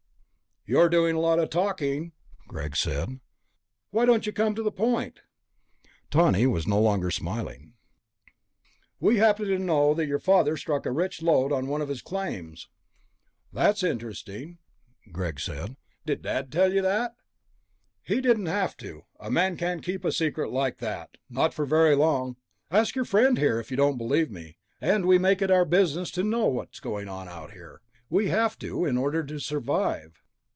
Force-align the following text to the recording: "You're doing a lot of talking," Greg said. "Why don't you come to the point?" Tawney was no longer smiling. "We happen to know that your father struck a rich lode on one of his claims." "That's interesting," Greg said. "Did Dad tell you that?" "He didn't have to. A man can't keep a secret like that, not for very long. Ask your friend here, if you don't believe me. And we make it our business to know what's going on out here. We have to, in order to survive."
"You're 0.63 0.89
doing 0.89 1.15
a 1.15 1.19
lot 1.19 1.39
of 1.39 1.49
talking," 1.49 2.11
Greg 2.47 2.77
said. 2.77 3.19
"Why 3.89 4.05
don't 4.05 4.27
you 4.27 4.31
come 4.31 4.53
to 4.53 4.61
the 4.61 4.71
point?" 4.71 5.21
Tawney 6.11 6.45
was 6.45 6.67
no 6.67 6.79
longer 6.79 7.09
smiling. 7.09 7.73
"We 8.99 9.17
happen 9.17 9.47
to 9.47 9.57
know 9.57 9.95
that 9.95 10.05
your 10.05 10.19
father 10.19 10.55
struck 10.55 10.85
a 10.85 10.91
rich 10.91 11.23
lode 11.23 11.51
on 11.51 11.65
one 11.65 11.81
of 11.81 11.89
his 11.89 12.03
claims." 12.03 12.69
"That's 13.51 13.81
interesting," 13.81 14.59
Greg 15.11 15.39
said. 15.39 15.77
"Did 16.05 16.21
Dad 16.21 16.51
tell 16.51 16.71
you 16.71 16.83
that?" 16.83 17.15
"He 18.03 18.21
didn't 18.21 18.45
have 18.45 18.77
to. 18.77 19.05
A 19.19 19.31
man 19.31 19.57
can't 19.57 19.81
keep 19.83 20.05
a 20.05 20.11
secret 20.11 20.51
like 20.51 20.77
that, 20.77 21.17
not 21.27 21.55
for 21.55 21.65
very 21.65 21.95
long. 21.95 22.35
Ask 22.69 22.93
your 22.95 23.03
friend 23.05 23.39
here, 23.39 23.59
if 23.59 23.71
you 23.71 23.77
don't 23.77 23.97
believe 23.97 24.29
me. 24.29 24.57
And 24.79 25.07
we 25.07 25.17
make 25.17 25.41
it 25.41 25.49
our 25.49 25.65
business 25.65 26.11
to 26.11 26.23
know 26.23 26.45
what's 26.45 26.79
going 26.79 27.07
on 27.09 27.27
out 27.27 27.51
here. 27.51 27.81
We 28.11 28.27
have 28.27 28.59
to, 28.59 28.85
in 28.85 28.95
order 28.95 29.23
to 29.23 29.39
survive." 29.39 30.19